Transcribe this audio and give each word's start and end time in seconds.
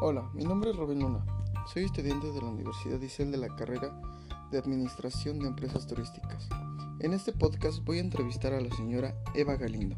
Hola, 0.00 0.30
mi 0.32 0.44
nombre 0.44 0.70
es 0.70 0.76
Robin 0.76 1.00
Luna. 1.00 1.26
Soy 1.66 1.82
estudiante 1.82 2.30
de 2.30 2.40
la 2.40 2.46
Universidad 2.46 3.00
ICEL 3.00 3.32
de 3.32 3.36
la 3.36 3.48
carrera 3.48 4.00
de 4.52 4.58
Administración 4.58 5.40
de 5.40 5.48
Empresas 5.48 5.88
Turísticas. 5.88 6.48
En 7.00 7.12
este 7.14 7.32
podcast 7.32 7.82
voy 7.84 7.98
a 7.98 8.02
entrevistar 8.02 8.52
a 8.52 8.60
la 8.60 8.72
señora 8.76 9.16
Eva 9.34 9.56
Galindo, 9.56 9.96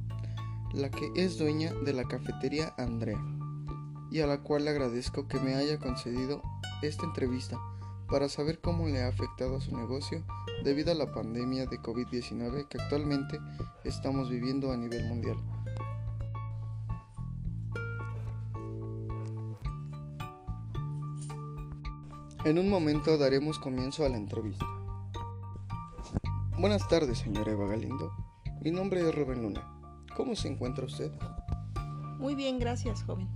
la 0.72 0.90
que 0.90 1.12
es 1.16 1.36
dueña 1.36 1.74
de 1.84 1.92
la 1.92 2.04
cafetería 2.04 2.72
Andrea, 2.78 3.22
y 4.10 4.20
a 4.20 4.26
la 4.26 4.42
cual 4.42 4.64
le 4.64 4.70
agradezco 4.70 5.28
que 5.28 5.38
me 5.38 5.54
haya 5.54 5.78
concedido 5.78 6.40
esta 6.80 7.04
entrevista 7.04 7.58
para 8.08 8.30
saber 8.30 8.58
cómo 8.58 8.88
le 8.88 9.02
ha 9.02 9.08
afectado 9.08 9.58
a 9.58 9.60
su 9.60 9.76
negocio 9.76 10.24
debido 10.64 10.92
a 10.92 10.94
la 10.94 11.12
pandemia 11.12 11.66
de 11.66 11.78
COVID-19 11.78 12.68
que 12.68 12.80
actualmente 12.80 13.38
estamos 13.84 14.30
viviendo 14.30 14.72
a 14.72 14.78
nivel 14.78 15.04
mundial. 15.04 15.36
En 22.42 22.58
un 22.58 22.70
momento 22.70 23.18
daremos 23.18 23.58
comienzo 23.58 24.06
a 24.06 24.08
la 24.08 24.16
entrevista. 24.16 24.64
Buenas 26.58 26.88
tardes, 26.88 27.18
señora 27.18 27.52
Eva 27.52 27.68
Galindo. 27.68 28.14
Mi 28.62 28.70
nombre 28.70 29.06
es 29.06 29.14
Rubén 29.14 29.42
Luna. 29.42 29.62
¿Cómo 30.16 30.34
se 30.34 30.48
encuentra 30.48 30.86
usted? 30.86 31.12
Muy 32.18 32.34
bien, 32.34 32.58
gracias, 32.58 33.02
joven. 33.02 33.28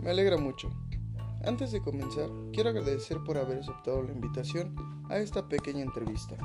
Me 0.00 0.10
alegra 0.10 0.38
mucho. 0.38 0.70
Antes 1.44 1.70
de 1.70 1.80
comenzar, 1.80 2.28
quiero 2.52 2.70
agradecer 2.70 3.18
por 3.22 3.38
haber 3.38 3.60
aceptado 3.60 4.02
la 4.02 4.10
invitación 4.10 4.74
a 5.08 5.18
esta 5.18 5.48
pequeña 5.48 5.82
entrevista. 5.82 6.36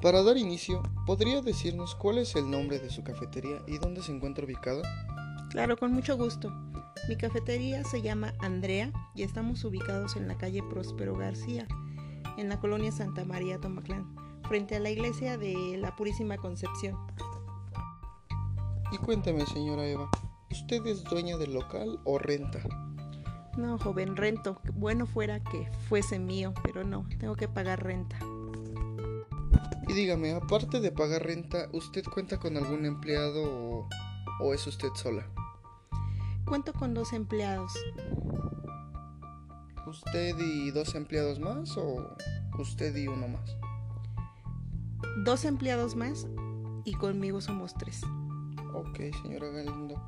Para 0.00 0.24
dar 0.24 0.36
inicio, 0.36 0.82
¿podría 1.06 1.42
decirnos 1.42 1.94
cuál 1.94 2.18
es 2.18 2.34
el 2.34 2.50
nombre 2.50 2.80
de 2.80 2.90
su 2.90 3.04
cafetería 3.04 3.62
y 3.68 3.78
dónde 3.78 4.02
se 4.02 4.10
encuentra 4.10 4.44
ubicada? 4.44 4.82
Claro, 5.50 5.76
con 5.76 5.92
mucho 5.92 6.16
gusto. 6.16 6.52
Mi 7.08 7.16
cafetería 7.16 7.82
se 7.82 8.00
llama 8.00 8.32
Andrea 8.38 8.92
y 9.16 9.24
estamos 9.24 9.64
ubicados 9.64 10.14
en 10.14 10.28
la 10.28 10.38
calle 10.38 10.62
Próspero 10.62 11.16
García, 11.16 11.66
en 12.38 12.48
la 12.48 12.60
colonia 12.60 12.92
Santa 12.92 13.24
María 13.24 13.58
Tomaclán, 13.58 14.14
frente 14.48 14.76
a 14.76 14.80
la 14.80 14.90
iglesia 14.90 15.36
de 15.36 15.76
la 15.78 15.96
Purísima 15.96 16.36
Concepción. 16.36 16.96
Y 18.92 18.98
cuéntame, 18.98 19.44
señora 19.46 19.84
Eva, 19.84 20.08
¿usted 20.52 20.86
es 20.86 21.02
dueña 21.02 21.36
del 21.38 21.54
local 21.54 21.98
o 22.04 22.18
renta? 22.18 22.60
No, 23.56 23.78
joven, 23.78 24.16
rento. 24.16 24.60
Bueno 24.72 25.04
fuera 25.04 25.40
que 25.40 25.68
fuese 25.88 26.20
mío, 26.20 26.54
pero 26.62 26.84
no, 26.84 27.08
tengo 27.18 27.34
que 27.34 27.48
pagar 27.48 27.82
renta. 27.82 28.16
Y 29.88 29.92
dígame, 29.92 30.34
aparte 30.34 30.80
de 30.80 30.92
pagar 30.92 31.24
renta, 31.24 31.68
¿usted 31.72 32.04
cuenta 32.04 32.38
con 32.38 32.56
algún 32.56 32.86
empleado 32.86 33.42
o, 33.42 33.88
o 34.40 34.54
es 34.54 34.64
usted 34.68 34.90
sola? 34.94 35.26
Cuento 36.46 36.72
con 36.72 36.94
dos 36.94 37.12
empleados. 37.12 37.72
¿Usted 39.86 40.36
y 40.38 40.70
dos 40.70 40.94
empleados 40.94 41.40
más 41.40 41.76
o 41.76 42.16
usted 42.58 42.94
y 42.96 43.08
uno 43.08 43.28
más? 43.28 43.56
Dos 45.24 45.44
empleados 45.44 45.96
más 45.96 46.26
y 46.84 46.94
conmigo 46.94 47.40
somos 47.40 47.74
tres. 47.74 48.02
Ok, 48.74 48.98
señora 49.22 49.48
Galindo. 49.48 50.00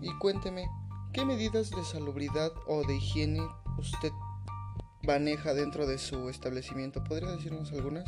Y 0.00 0.12
cuénteme, 0.18 0.68
¿qué 1.12 1.24
medidas 1.24 1.70
de 1.70 1.84
salubridad 1.84 2.52
o 2.66 2.84
de 2.84 2.96
higiene 2.96 3.40
usted 3.78 4.10
maneja 5.02 5.54
dentro 5.54 5.86
de 5.86 5.98
su 5.98 6.28
establecimiento? 6.28 7.02
¿Podría 7.04 7.30
decirnos 7.30 7.72
algunas? 7.72 8.04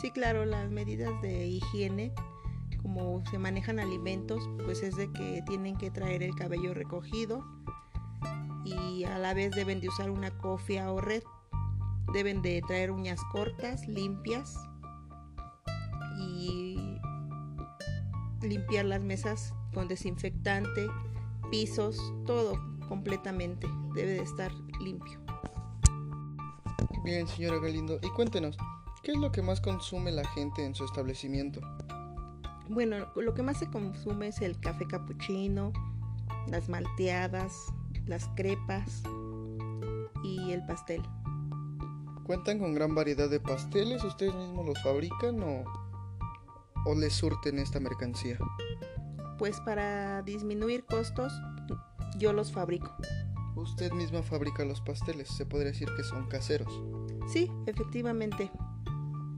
Sí, 0.00 0.10
claro, 0.10 0.44
las 0.44 0.70
medidas 0.70 1.10
de 1.22 1.46
higiene 1.46 2.14
como 2.82 3.22
se 3.30 3.38
manejan 3.38 3.78
alimentos, 3.78 4.48
pues 4.64 4.82
es 4.82 4.96
de 4.96 5.10
que 5.12 5.42
tienen 5.46 5.76
que 5.76 5.90
traer 5.90 6.22
el 6.22 6.34
cabello 6.34 6.74
recogido 6.74 7.44
y 8.64 9.04
a 9.04 9.18
la 9.18 9.34
vez 9.34 9.52
deben 9.52 9.80
de 9.80 9.88
usar 9.88 10.10
una 10.10 10.30
cofia 10.30 10.92
o 10.92 11.00
red. 11.00 11.22
Deben 12.12 12.42
de 12.42 12.62
traer 12.66 12.90
uñas 12.90 13.20
cortas, 13.30 13.86
limpias 13.86 14.56
y 16.18 16.98
limpiar 18.42 18.86
las 18.86 19.00
mesas 19.00 19.54
con 19.72 19.86
desinfectante, 19.86 20.88
pisos, 21.50 22.12
todo 22.26 22.54
completamente 22.88 23.68
debe 23.94 24.12
de 24.14 24.22
estar 24.22 24.52
limpio. 24.80 25.20
Bien, 27.04 27.26
señora 27.28 27.58
Galindo, 27.58 27.98
y 28.02 28.10
cuéntenos, 28.10 28.56
¿qué 29.02 29.12
es 29.12 29.18
lo 29.18 29.30
que 29.30 29.42
más 29.42 29.60
consume 29.60 30.10
la 30.10 30.26
gente 30.30 30.64
en 30.64 30.74
su 30.74 30.84
establecimiento? 30.84 31.60
Bueno, 32.70 33.08
lo 33.16 33.34
que 33.34 33.42
más 33.42 33.58
se 33.58 33.68
consume 33.68 34.28
es 34.28 34.40
el 34.40 34.58
café 34.60 34.86
capuchino, 34.86 35.72
las 36.46 36.68
malteadas, 36.68 37.52
las 38.06 38.28
crepas 38.36 39.02
y 40.22 40.52
el 40.52 40.64
pastel. 40.66 41.02
¿Cuentan 42.22 42.60
con 42.60 42.72
gran 42.72 42.94
variedad 42.94 43.28
de 43.28 43.40
pasteles? 43.40 44.04
¿Ustedes 44.04 44.32
mismos 44.36 44.66
los 44.66 44.80
fabrican 44.84 45.42
o, 45.42 45.64
o 46.86 46.94
les 46.94 47.12
surten 47.12 47.58
esta 47.58 47.80
mercancía? 47.80 48.38
Pues 49.36 49.60
para 49.62 50.22
disminuir 50.22 50.84
costos, 50.84 51.32
yo 52.18 52.32
los 52.32 52.52
fabrico. 52.52 52.94
Usted 53.56 53.90
misma 53.90 54.22
fabrica 54.22 54.64
los 54.64 54.80
pasteles, 54.80 55.26
se 55.26 55.44
podría 55.44 55.72
decir 55.72 55.88
que 55.96 56.04
son 56.04 56.28
caseros. 56.28 56.72
Sí, 57.26 57.50
efectivamente. 57.66 58.48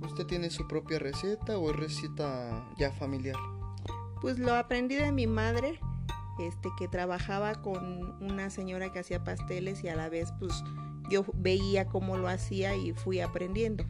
¿Usted 0.04 0.26
tiene 0.26 0.50
su 0.50 0.66
propia 0.66 0.98
receta 0.98 1.58
o 1.58 1.70
es 1.70 1.76
receta 1.76 2.68
ya 2.76 2.92
familiar? 2.92 3.36
Pues 4.20 4.38
lo 4.38 4.54
aprendí 4.54 4.96
de 4.96 5.12
mi 5.12 5.26
madre, 5.26 5.78
este 6.38 6.68
que 6.78 6.88
trabajaba 6.88 7.62
con 7.62 8.22
una 8.22 8.50
señora 8.50 8.92
que 8.92 9.00
hacía 9.00 9.24
pasteles 9.24 9.82
y 9.84 9.88
a 9.88 9.96
la 9.96 10.08
vez 10.08 10.32
pues 10.38 10.52
yo 11.10 11.24
veía 11.34 11.86
cómo 11.86 12.16
lo 12.16 12.28
hacía 12.28 12.74
y 12.76 12.92
fui 12.92 13.20
aprendiendo. 13.20 13.84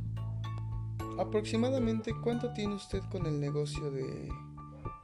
Aproximadamente 1.19 2.15
cuánto 2.23 2.53
tiene 2.53 2.75
usted 2.75 3.03
con 3.11 3.27
el 3.27 3.39
negocio 3.39 3.91
de 3.91 4.29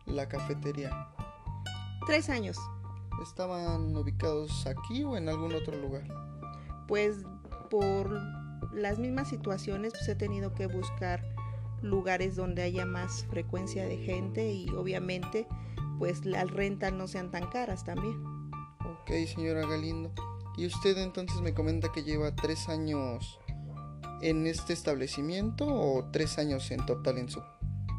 la 0.06 0.28
cafetería? 0.28 1.08
Tres 2.06 2.28
años. 2.30 2.58
¿Estaban 3.22 3.94
ubicados 3.96 4.66
aquí 4.66 5.04
o 5.04 5.16
en 5.16 5.28
algún 5.28 5.54
otro 5.54 5.76
lugar? 5.76 6.04
Pues 6.86 7.18
por 7.68 8.20
las 8.72 8.98
mismas 8.98 9.28
situaciones 9.28 9.92
pues 9.92 10.08
he 10.08 10.14
tenido 10.14 10.54
que 10.54 10.66
buscar 10.66 11.22
lugares 11.82 12.36
donde 12.36 12.62
haya 12.62 12.86
más 12.86 13.24
frecuencia 13.30 13.84
de 13.86 13.98
gente 13.98 14.52
y 14.52 14.68
obviamente 14.70 15.46
pues 15.98 16.24
las 16.24 16.50
rentas 16.50 16.92
no 16.92 17.08
sean 17.08 17.30
tan 17.30 17.48
caras 17.50 17.84
también. 17.84 18.16
Ok, 18.84 19.10
señora 19.34 19.66
Galindo. 19.66 20.12
¿Y 20.56 20.66
usted 20.66 20.98
entonces 20.98 21.40
me 21.40 21.54
comenta 21.54 21.92
que 21.92 22.02
lleva 22.02 22.34
tres 22.34 22.68
años 22.68 23.38
en 24.20 24.46
este 24.46 24.72
establecimiento 24.72 25.66
o 25.66 26.04
tres 26.10 26.38
años 26.38 26.70
en 26.70 26.84
total 26.84 27.18
en 27.18 27.28
su, 27.28 27.40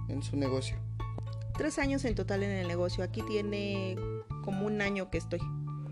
en 0.09 0.21
su 0.23 0.35
negocio? 0.35 0.77
Tres 1.57 1.79
años 1.79 2.05
en 2.05 2.15
total 2.15 2.43
en 2.43 2.51
el 2.51 2.67
negocio. 2.67 3.03
Aquí 3.03 3.21
tiene 3.23 3.97
como 4.43 4.65
un 4.65 4.81
año 4.81 5.09
que 5.09 5.17
estoy. 5.17 5.39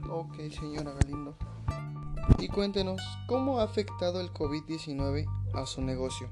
Ok, 0.10 0.36
señora 0.50 0.94
Galindo. 0.94 1.38
Y 2.40 2.50
cuéntenos, 2.50 3.02
¿cómo 3.26 3.60
ha 3.60 3.64
afectado 3.64 4.22
el 4.22 4.32
COVID-19 4.32 5.26
a 5.56 5.66
su 5.66 5.82
negocio? 5.82 6.30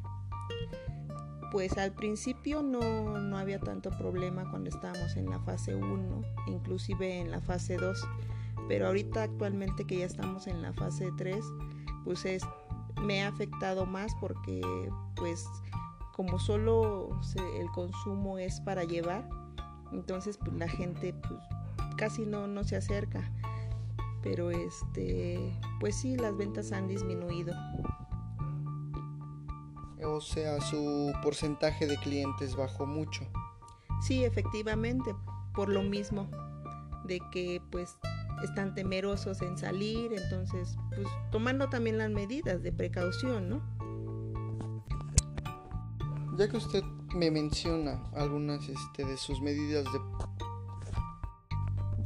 Pues 1.51 1.77
al 1.77 1.93
principio 1.93 2.61
no, 2.61 3.17
no, 3.19 3.37
había 3.37 3.59
tanto 3.59 3.89
problema 3.91 4.49
cuando 4.51 4.69
estábamos 4.69 5.15
en 5.15 5.29
la 5.29 5.39
fase 5.39 5.73
1, 5.73 6.21
inclusive 6.47 7.21
en 7.21 7.31
la 7.31 7.39
fase 7.39 7.77
2, 7.77 8.07
pero 8.67 8.87
ahorita 8.87 9.23
actualmente 9.23 9.85
que 9.85 9.99
ya 9.99 10.05
estamos 10.05 10.47
en 10.47 10.61
la 10.61 10.73
fase 10.73 11.11
3, 11.17 11.43
pues 12.03 12.25
es, 12.25 12.43
me 13.01 13.23
ha 13.23 13.29
afectado 13.29 13.85
más 13.85 14.13
porque 14.19 14.61
pues 15.15 15.47
como 16.13 16.39
solo 16.39 17.09
se, 17.23 17.39
el 17.59 17.71
consumo 17.71 18.37
es 18.37 18.59
para 18.61 18.83
llevar, 18.83 19.27
entonces 19.91 20.37
pues 20.37 20.53
la 20.53 20.67
gente 20.67 21.13
pues 21.13 21.39
casi 21.97 22.25
no, 22.25 22.47
no 22.47 22.63
se 22.63 22.75
acerca 22.75 23.31
pero 24.25 24.49
este 24.49 25.55
pues 25.79 25.95
sí 25.95 26.17
las 26.17 26.35
ventas 26.35 26.71
han 26.71 26.87
disminuido. 26.87 27.53
O 30.03 30.19
sea 30.19 30.59
su 30.61 31.13
porcentaje 31.21 31.85
de 31.85 31.95
clientes 31.97 32.55
bajó 32.55 32.87
mucho. 32.87 33.21
Sí 34.01 34.25
efectivamente 34.25 35.15
por 35.53 35.69
lo 35.69 35.83
mismo 35.83 36.27
de 37.05 37.21
que 37.31 37.61
pues 37.69 37.97
están 38.43 38.73
temerosos 38.73 39.43
en 39.43 39.59
salir 39.59 40.11
entonces 40.11 40.75
pues 40.89 41.07
tomando 41.31 41.69
también 41.69 41.99
las 41.99 42.09
medidas 42.09 42.63
de 42.63 42.73
precaución 42.73 43.47
no 43.47 43.61
ya 46.37 46.49
que 46.49 46.57
usted 46.57 46.83
me 47.15 47.31
menciona 47.31 48.03
algunas 48.13 48.67
este, 48.67 49.05
de 49.05 49.15
sus 49.15 49.39
medidas 49.39 49.85
de, 49.85 49.99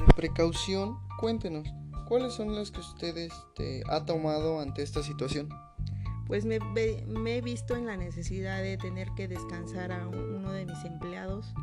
de 0.05 0.13
precaución 0.13 0.99
cuéntenos 1.19 1.67
¿Cuáles 2.09 2.33
son 2.33 2.55
las 2.55 2.71
que 2.71 2.79
usted 2.79 3.15
este, 3.17 3.83
ha 3.87 4.03
tomado 4.03 4.59
ante 4.59 4.81
esta 4.81 5.03
situación? 5.03 5.47
Pues 6.25 6.43
me, 6.43 6.59
me, 6.59 7.37
he 7.37 7.41
visto 7.41 7.75
en 7.75 7.85
la 7.85 7.97
necesidad 7.97 8.63
de 8.63 8.77
tener 8.77 9.09
que 9.15 9.27
descansar 9.27 9.91
a 9.91 10.07
uno 10.07 10.51
de 10.51 10.65
mis 10.65 10.83
empleados 10.85 11.53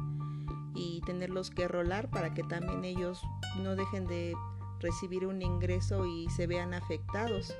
y 0.72 1.00
tenerlos 1.04 1.50
que 1.50 1.66
rolar 1.66 2.10
para 2.10 2.32
que 2.32 2.44
también 2.44 2.84
ellos 2.84 3.20
no 3.60 3.74
dejen 3.74 4.06
de 4.06 4.34
recibir 4.78 5.26
un 5.26 5.42
ingreso 5.42 6.06
y 6.06 6.28
se 6.30 6.46
vean 6.46 6.74
afectados. 6.74 7.52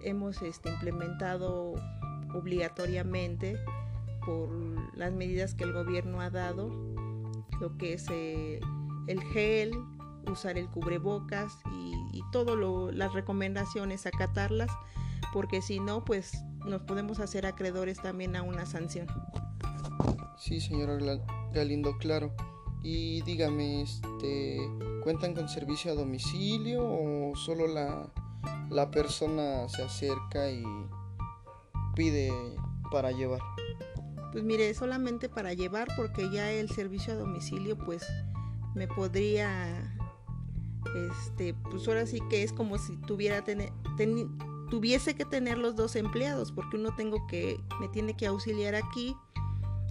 hemos 0.00 0.42
este, 0.42 0.70
implementado 0.70 1.74
obligatoriamente 2.34 3.56
por 4.26 4.48
las 4.96 5.12
medidas 5.12 5.54
que 5.54 5.62
el 5.62 5.72
gobierno 5.72 6.20
ha 6.20 6.30
dado, 6.30 6.68
lo 7.60 7.76
que 7.78 7.92
es 7.92 8.06
eh, 8.10 8.58
el 9.06 9.22
gel, 9.22 9.72
usar 10.30 10.58
el 10.58 10.68
cubrebocas 10.68 11.52
y, 11.72 12.18
y 12.18 12.22
todas 12.32 12.56
las 12.94 13.12
recomendaciones, 13.12 14.06
acatarlas, 14.06 14.70
porque 15.32 15.62
si 15.62 15.80
no, 15.80 16.04
pues 16.04 16.32
nos 16.64 16.82
podemos 16.82 17.20
hacer 17.20 17.46
acreedores 17.46 18.00
también 18.00 18.36
a 18.36 18.42
una 18.42 18.66
sanción. 18.66 19.06
Sí, 20.38 20.60
señora 20.60 20.98
Galindo, 21.52 21.96
claro. 21.98 22.34
Y 22.82 23.22
dígame, 23.22 23.82
este, 23.82 24.58
¿cuentan 25.02 25.34
con 25.34 25.48
servicio 25.48 25.92
a 25.92 25.94
domicilio 25.94 26.84
o 26.84 27.34
solo 27.34 27.66
la, 27.66 28.12
la 28.70 28.90
persona 28.90 29.68
se 29.68 29.82
acerca 29.82 30.50
y 30.50 30.62
pide 31.94 32.30
para 32.92 33.10
llevar? 33.10 33.40
Pues 34.32 34.44
mire, 34.44 34.74
solamente 34.74 35.28
para 35.28 35.54
llevar 35.54 35.88
porque 35.96 36.28
ya 36.30 36.50
el 36.50 36.68
servicio 36.68 37.14
a 37.14 37.16
domicilio 37.16 37.78
pues 37.78 38.04
me 38.74 38.88
podría 38.88 39.93
este 40.94 41.54
pues 41.54 41.86
ahora 41.88 42.06
sí 42.06 42.20
que 42.30 42.42
es 42.42 42.52
como 42.52 42.78
si 42.78 42.96
tuviera 42.96 43.42
tener 43.42 43.72
tuviese 44.70 45.14
que 45.14 45.24
tener 45.24 45.58
los 45.58 45.76
dos 45.76 45.96
empleados 45.96 46.52
porque 46.52 46.76
uno 46.76 46.94
tengo 46.94 47.26
que 47.26 47.60
me 47.80 47.88
tiene 47.88 48.16
que 48.16 48.26
auxiliar 48.26 48.74
aquí 48.74 49.16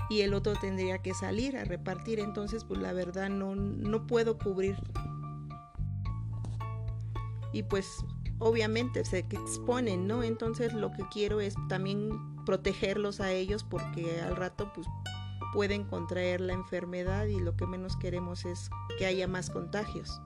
y 0.10 0.22
el 0.22 0.34
otro 0.34 0.54
tendría 0.54 0.98
que 1.00 1.14
salir 1.14 1.58
a 1.58 1.64
repartir. 1.64 2.20
Entonces 2.20 2.64
pues 2.64 2.80
la 2.80 2.94
verdad 2.94 3.30
no 3.30 3.56
no 3.56 4.08
puedo 4.08 4.38
cubrir. 4.38 4.76
Y 7.52 7.64
pues 7.64 7.88
obviamente 8.40 9.06
se 9.06 9.20
exponen 9.20 10.08
no 10.08 10.24
entonces 10.24 10.74
lo 10.74 10.92
que 10.92 11.08
quiero 11.12 11.40
es 11.40 11.56
también 11.70 12.10
protegerlos 12.46 13.22
a 13.22 13.32
ellos 13.32 13.64
porque 13.64 14.22
al 14.22 14.36
rato 14.36 14.72
pues 14.74 14.88
pueden 15.54 15.86
contraer 15.86 16.42
la 16.42 16.54
enfermedad 16.54 17.28
y 17.28 17.40
lo 17.40 17.56
que 17.56 17.68
menos 17.68 17.96
queremos 17.96 18.44
es 18.44 18.70
que 18.98 19.06
haya 19.06 19.28
más 19.28 19.50
contagios. 19.50 20.20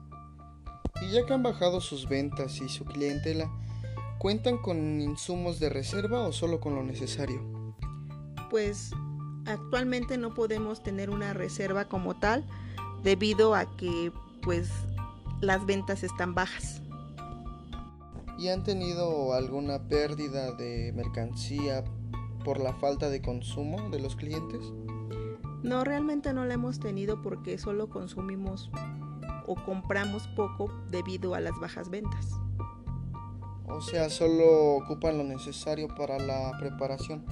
Y 1.02 1.12
ya 1.12 1.24
que 1.24 1.32
han 1.32 1.42
bajado 1.42 1.80
sus 1.80 2.08
ventas 2.08 2.60
y 2.60 2.68
su 2.68 2.84
clientela, 2.84 3.50
¿cuentan 4.18 4.58
con 4.58 5.00
insumos 5.00 5.60
de 5.60 5.68
reserva 5.68 6.20
o 6.20 6.32
solo 6.32 6.60
con 6.60 6.74
lo 6.74 6.82
necesario? 6.82 7.40
Pues 8.50 8.90
actualmente 9.46 10.18
no 10.18 10.34
podemos 10.34 10.82
tener 10.82 11.10
una 11.10 11.34
reserva 11.34 11.86
como 11.86 12.18
tal 12.18 12.44
debido 13.02 13.54
a 13.54 13.76
que 13.76 14.12
pues 14.42 14.70
las 15.40 15.64
ventas 15.66 16.02
están 16.02 16.34
bajas. 16.34 16.82
¿Y 18.38 18.48
han 18.48 18.62
tenido 18.62 19.34
alguna 19.34 19.88
pérdida 19.88 20.52
de 20.52 20.92
mercancía 20.94 21.84
por 22.44 22.60
la 22.60 22.72
falta 22.74 23.10
de 23.10 23.20
consumo 23.20 23.90
de 23.90 24.00
los 24.00 24.14
clientes? 24.14 24.60
No, 25.62 25.82
realmente 25.82 26.32
no 26.32 26.44
la 26.44 26.54
hemos 26.54 26.78
tenido 26.78 27.20
porque 27.20 27.58
solo 27.58 27.88
consumimos 27.88 28.70
o 29.48 29.56
compramos 29.64 30.28
poco 30.28 30.70
debido 30.90 31.34
a 31.34 31.40
las 31.40 31.58
bajas 31.58 31.88
ventas. 31.88 32.30
O 33.66 33.80
sea, 33.80 34.08
solo 34.10 34.76
ocupan 34.76 35.18
lo 35.18 35.24
necesario 35.24 35.88
para 35.88 36.18
la 36.18 36.52
preparación. 36.58 37.24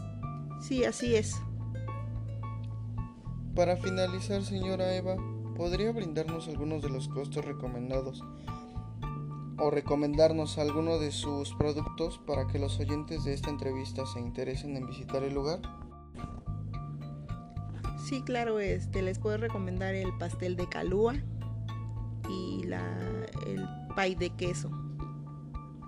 Sí, 0.60 0.84
así 0.84 1.14
es. 1.14 1.36
Para 3.54 3.76
finalizar, 3.76 4.42
señora 4.42 4.94
Eva, 4.94 5.16
¿podría 5.56 5.92
brindarnos 5.92 6.48
algunos 6.48 6.82
de 6.82 6.90
los 6.90 7.08
costos 7.08 7.44
recomendados 7.44 8.22
o 9.58 9.70
recomendarnos 9.70 10.58
alguno 10.58 10.98
de 10.98 11.10
sus 11.10 11.54
productos 11.54 12.19
para 12.26 12.46
que 12.46 12.58
los 12.58 12.78
oyentes 12.78 13.24
de 13.24 13.32
esta 13.32 13.48
entrevista 13.48 14.04
se 14.06 14.20
interesen 14.20 14.76
en 14.76 14.86
visitar 14.86 15.22
el 15.22 15.34
lugar? 15.34 15.60
Sí, 17.98 18.22
claro, 18.22 18.60
este 18.60 19.02
les 19.02 19.19
puedo 19.19 19.38
recomendar 19.38 19.94
el 19.94 20.16
pastel 20.19 20.56
de 20.56 20.69
calúa 20.69 21.14
y 22.28 22.64
la, 22.64 22.82
el 23.46 23.67
pay 23.94 24.14
de 24.14 24.31
queso. 24.31 24.70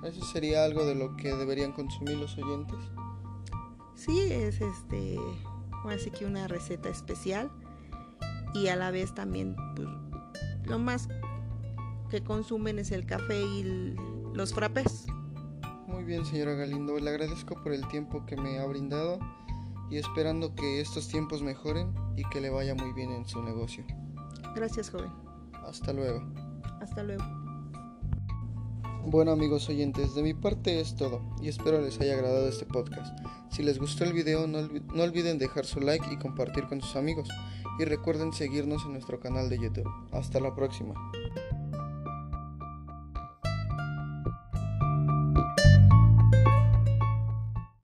¿Eso 0.04 0.24
sería 0.24 0.64
algo 0.64 0.84
de 0.86 0.94
lo 0.94 1.16
que 1.16 1.34
deberían 1.34 1.72
consumir 1.72 2.16
los 2.16 2.36
oyentes? 2.38 2.78
Sí, 3.94 4.20
es 4.30 4.60
este, 4.60 5.18
así 5.88 6.10
que 6.10 6.24
una 6.24 6.46
receta 6.46 6.88
especial 6.88 7.50
y 8.54 8.68
a 8.68 8.76
la 8.76 8.90
vez 8.90 9.12
también 9.14 9.56
pues, 9.74 9.88
lo 10.66 10.78
más 10.78 11.08
que 12.08 12.22
consumen 12.22 12.78
es 12.78 12.92
el 12.92 13.06
café 13.06 13.42
y 13.42 13.96
los 14.34 14.54
frappés. 14.54 15.06
Muy 15.86 16.04
bien, 16.04 16.24
señora 16.24 16.54
Galindo, 16.54 16.98
le 16.98 17.10
agradezco 17.10 17.60
por 17.62 17.72
el 17.72 17.86
tiempo 17.88 18.24
que 18.24 18.36
me 18.36 18.58
ha 18.58 18.66
brindado 18.66 19.18
y 19.90 19.96
esperando 19.96 20.54
que 20.54 20.80
estos 20.80 21.08
tiempos 21.08 21.42
mejoren 21.42 21.92
y 22.16 22.22
que 22.30 22.40
le 22.40 22.50
vaya 22.50 22.74
muy 22.74 22.92
bien 22.92 23.10
en 23.10 23.26
su 23.26 23.42
negocio. 23.42 23.84
Gracias, 24.54 24.90
joven. 24.90 25.27
Hasta 25.66 25.92
luego. 25.92 26.22
Hasta 26.80 27.02
luego. 27.02 27.24
Bueno 29.06 29.32
amigos 29.32 29.68
oyentes, 29.70 30.14
de 30.14 30.22
mi 30.22 30.34
parte 30.34 30.80
es 30.80 30.94
todo 30.94 31.22
y 31.40 31.48
espero 31.48 31.80
les 31.80 31.98
haya 32.00 32.14
agradado 32.14 32.46
este 32.46 32.66
podcast. 32.66 33.16
Si 33.50 33.62
les 33.62 33.78
gustó 33.78 34.04
el 34.04 34.12
video 34.12 34.46
no, 34.46 34.68
no 34.68 35.02
olviden 35.02 35.38
dejar 35.38 35.64
su 35.64 35.80
like 35.80 36.06
y 36.12 36.18
compartir 36.18 36.66
con 36.66 36.82
sus 36.82 36.94
amigos 36.94 37.28
y 37.78 37.84
recuerden 37.84 38.32
seguirnos 38.32 38.84
en 38.84 38.92
nuestro 38.92 39.18
canal 39.18 39.48
de 39.48 39.58
YouTube. 39.58 39.88
Hasta 40.12 40.40
la 40.40 40.54
próxima. 40.54 40.94